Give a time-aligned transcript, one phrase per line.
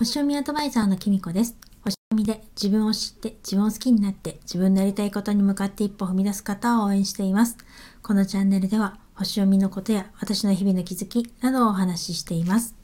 [0.00, 1.58] 星読みアドバイザーのきみこです。
[1.84, 7.58] 星読みで自分を知って自分を好きになって自分のやりたいことに向かって一歩踏み出す方を応援しています。
[8.00, 12.74] このチャンネルでは星読みのことや私の日々の気づきなどをお話ししています。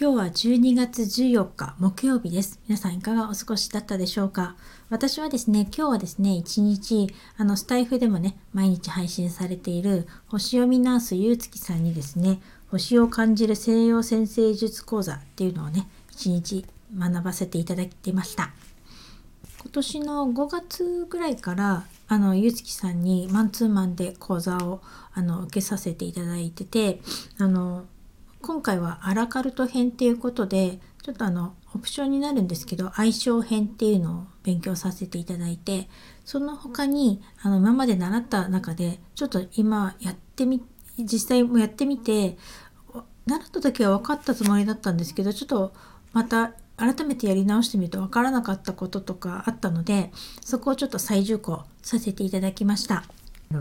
[0.00, 2.60] 今日は12月14日木曜日です。
[2.68, 4.54] 皆さんいかがお過ごしだったでしょうか？
[4.90, 16.64] 私はですね、今日はですね、一日、あの、スタイフでもね、毎日配信されている星読みナースゆうつきさんにですね、星を感じる西洋先生術講座っていうのをね、一日
[16.96, 18.52] 学ばせていただいてました。
[19.62, 24.82] 今年の5月ぐらいからあのゆつきさんにマンツーマンで講座を
[25.14, 27.00] あの受けさせていただいてて
[27.38, 27.84] あの
[28.42, 35.88] 今回はアラカルト編っていうことでちょっとあのオプションになるんですけど相性編っていうのを勉強させていただいて
[36.24, 40.60] その他にあの今まで習った中でちょっと今やってみ
[40.98, 42.36] 実際もやってみて
[43.26, 45.72] 習った時は分かったつもりだったんですけどちょっと
[46.12, 50.10] また改めてやり直してみると分からなかったこととかあったので
[50.44, 53.04] そこをちょっと再受講させていただきました。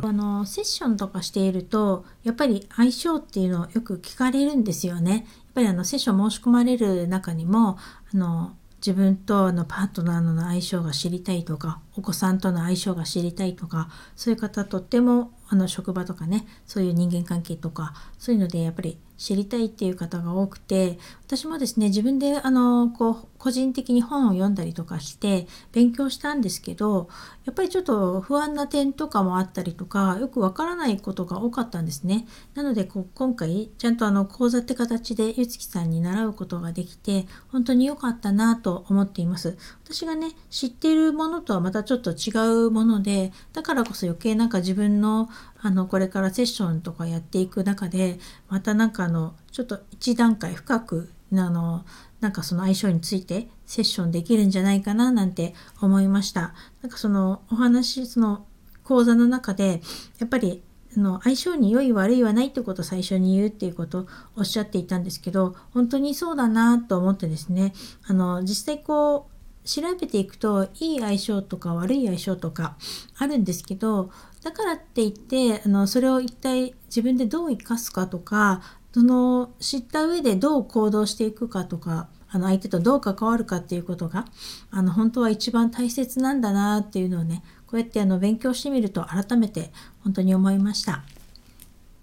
[0.01, 5.11] あのセッションとかしているとやっぱり相性っていうのをよく聞かれるんですよね。
[5.11, 7.77] やっぱりあのセッション申し込まれる中にも
[8.13, 27.07] あの自分とのパートナーの相性が知りたいとかお子さんとの相性が知りたいとかそういう方とってもあの職場とかねそういう人間関係とかそういうのでやっぱり知りたいっていう方が多くて私もですね自分であのこう個人的に本を読んだりとかして勉強したんですけど
[27.45, 32.25] やっぱりちょっと不安な点とかもあったりとかよくわからないことが多かったんですね。
[32.55, 39.55] なのでこ今回ちゃんとあの講座って形でゆつきさんに習うことができて本当に良かったなと思っています。
[39.93, 42.31] 私がね知っているものとはまたちょっと違
[42.65, 45.29] うものでだからこそ余計なんか自分の
[45.61, 48.17] あのこれからセッションとかやっていく中で
[48.49, 51.85] またなんかあのちょっと一段階深くあの
[52.19, 56.53] なんかその相性についてセッションできるんじゃないかななんて思いました。
[56.81, 58.45] なんかそのお話その
[58.83, 59.81] 講座の中で
[60.19, 60.63] やっぱり
[60.97, 67.73] あの相性に良い悪いはないってことを最初に言うっていうことをおっしゃっていたんですけど本当にそうだなと思ってですね
[68.07, 69.30] あの実際こう
[69.63, 72.75] 調べていくといい相性とか悪い相性とか
[73.17, 74.11] あるんですけど
[74.43, 78.61] だからって言ってあのそれを一体自分でどう生かすかとか
[78.93, 84.25] その知った上でどう行動していくかとかあの相手とどう関わるかっていうことが
[84.71, 89.71] あの本当は一番大切なんだなっていうのをねこうやってあの勉強してみると改めて
[90.03, 91.03] 本当に思いました。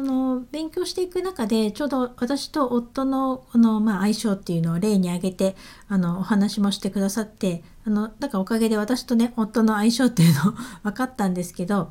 [0.00, 5.56] あの勉強していく中でちょうど私と夫のこの、まあ、相性っていうのを例に挙げて
[5.88, 10.54] あのお話もしてくださってあのだからおかげで私とね夫の相性っていうの
[10.84, 11.90] 分かったんですけど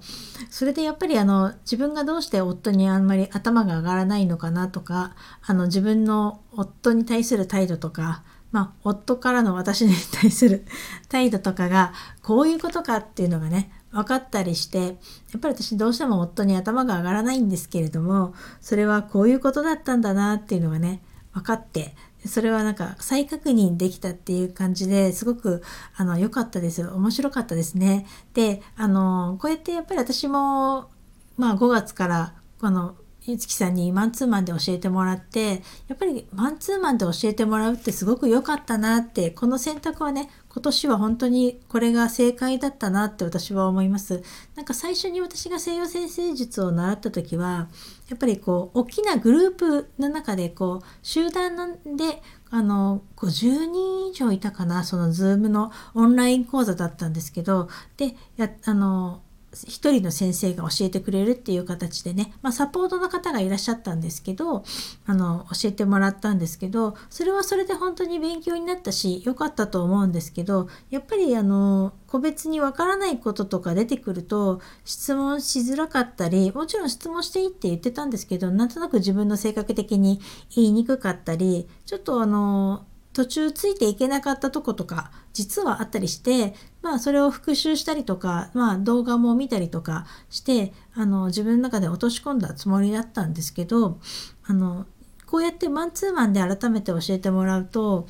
[0.49, 5.13] それでやっぱりあの自分がどうして夫にあんまり頭が上がらないのかなとか
[5.45, 10.65] あの自分の夫に対する態度とかまあ、夫からの私に対する
[11.09, 14.89] 態度とかがこういうことかっていうのがね分かったりしてや
[15.37, 21.01] っぱり私どうしても夫に頭が上がらないんですけれどもそれはこういうことだったんだなっていうのがね
[21.33, 21.95] 分かって
[22.27, 25.63] それはなんか再確認できたっていう感じですごく
[25.95, 28.05] あの良かったです面白かったですね。
[28.33, 30.89] であのこうやってやっぱり私も
[31.37, 44.23] まあ5月からこのゆつきさんにマンツーマンで教えてもらってやっぱりマンツーマンで教えてもらうってすごく良かったなってこの選択はね今年は本当にこれが正解だったなって私は思います。
[44.55, 47.67] なんか最初に私が西洋先生術を習った時は
[48.09, 57.67] やっぱりこう大きなグループの中でこう集団であの50人以上いたかなその Zoom のオンライン講座だったんですけど
[57.97, 59.21] でやあの
[59.65, 64.63] 一人の先生が教えてくれるっていう形でね、まあ、サポートの方がいらっしゃったんですけど
[65.05, 80.19] あの教えてもらったんですけどそれはそれで本当に勉強になったし良かったと思うんですけどやっぱりあの個別にわからないこととか出てくると質問しづらかったりもちろん質問していいって言ってたんですけどなんとなく自分の性格的に
[80.55, 82.85] 言いにくかったりちょっとあの
[83.17, 86.53] 途中ついていけなかったとことか実はあったりして
[86.83, 93.97] まあそれを復習したりとか、まあ、動画も見たりとかしてあの自分の中で落とし込んだつもりだったんですけど
[94.45, 94.85] あの
[95.25, 98.05] こうやってマンツーマンで改めて教えてもらうと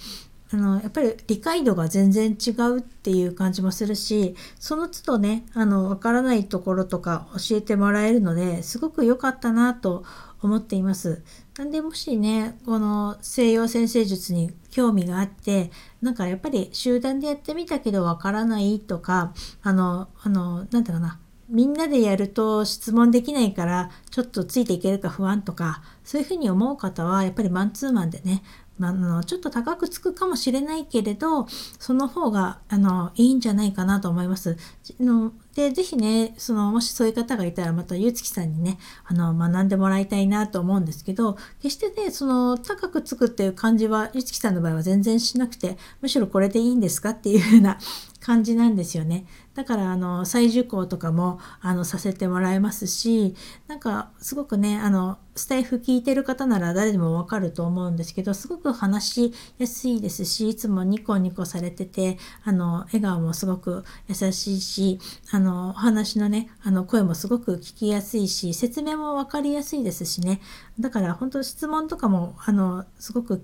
[0.51, 10.03] あのやっぱり理解度が全然違うっていう感じもするしその都度ねあの分からないところとか教えてもらえるのですごく良かったなと思
[10.41, 11.23] 思っています。
[11.57, 21.19] なんでもしねこの西洋先生術に興味があってなんかやっぱり集団でやってみたけどわからないとかあのあのなんだろうな
[21.49, 28.43] みんなでやると質問できないからちょっとついていけるか不安とかそういうふうに思う方はやっぱりマンツーマンでね
[28.89, 31.47] あ、のちょっと高くつくかもしれないけれど
[31.79, 34.57] その方があのいいんじゃないかなと思います。
[34.99, 47.79] ので是非ねそのもしそういう方がいたらまたゆうつきさんにねあの学んでもらいたいなと思うんですけど決してねその高くつくっていう感じはゆうつきさんの場合は全然しなくてむしろこれでいいんですかっていう風な
[48.21, 49.25] 感じなんですよね。
[49.55, 53.35] だからあの再受講とかもあのさせてもらえますし
[53.67, 64.99] なんかすごくねあのスタイフ聞いてる方なら誰でもわかると思うんですけどすごく話しやすいですしいつもニコニコされててあの笑顔もすごく優しいし
[65.31, 70.41] あのお話のねあの声もすごく聞きやすいし説明も分かりやすいですしね。
[70.79, 73.43] だから本当質問とかもあのすごく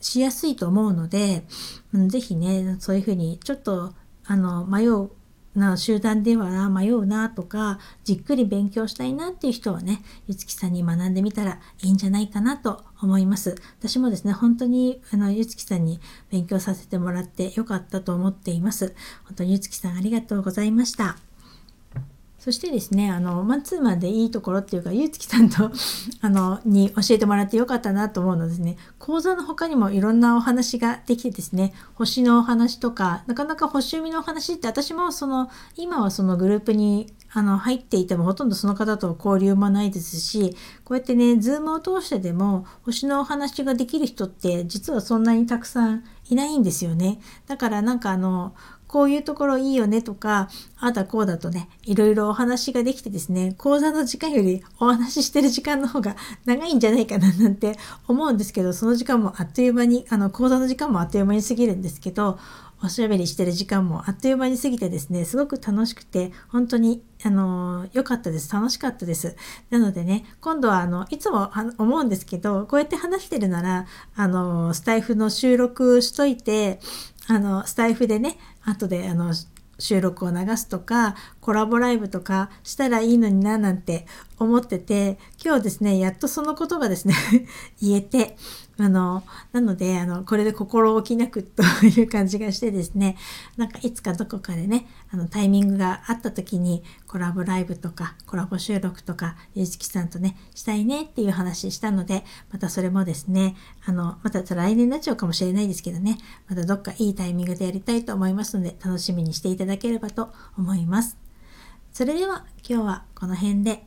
[0.00, 1.44] しやすいと思うので、
[1.92, 3.94] うん、ぜひねそういうふうにちょっと
[4.26, 5.10] あの迷う
[5.54, 13.54] な集団では迷うなとかじっくり勉強したいなっていう人はねゆつきさんに学んでみたらいいんじゃないかなと思います。
[13.78, 18.94] 私もですね本当にあのゆつきさんに勉強させてもらってよかったと思っています。
[19.24, 21.33] 本当にゆつきさんありがとうございました。
[22.44, 25.70] そしてですね、あの、マンツーマンでいいところっていうか、ゆうつきさんと
[26.20, 47.20] あの、に教えてもらってよかったなと思うのですね、講座の他にもいろんなお話ができてですね、星のお話とか、なかなか星読みのお話って私もその、今はそのグループにあの入っていてもほとんどその方と交流もないですしこうやってねズームを通してでも星のお話ができる人って実はそんなにたくさんいないんですよね。
[47.46, 48.54] だからなんかあの
[48.94, 50.48] こういうところいいよねとか、
[50.78, 56.14] あだこうだとね、いろいろお話ができてですね、講座の時間よりお話ししてる時間の方が
[56.46, 57.76] 長いんじゃないかななんて
[58.06, 62.38] 思うんですけど、その時間もあっという間に、あの、講座の時間もあっという間に過ぎるんですけど、
[62.84, 68.52] おしゃべりしてる時間もあっという間に過ぎてですね、すごく楽しくて、本当に、あの、良かったです。
[68.52, 69.36] 楽しかったです。
[69.70, 76.78] なのでね、今度は、あの、いつも思うんですけど、こうやって話してるなら、あの、スタイフの収録しといて、
[77.26, 78.36] あの、スタイフでね、
[78.66, 79.32] 後であの
[79.78, 84.06] 収録を流すとかコラボライブとかしたらいいのにななんて
[84.38, 87.14] 思ってて今日ですねやっとそのことがですね
[87.80, 88.36] 言えて
[88.76, 89.22] あの
[89.52, 93.16] なのであのこれで心置きなくという感じがしてですね
[93.56, 103.54] なんかいつかどこかでねあのタイミングがあった時にコラボライブとかコラボ収録とかゆうじきさんとねしたいねっていう話したのでまたそれもですね
[103.86, 111.16] あのまた来年になっちゃうかもしれないですけどねまたどっかいいタイミングでやりたいと思いますので楽しみにしていただければと思います。
[111.92, 113.86] それでは今日はこの辺で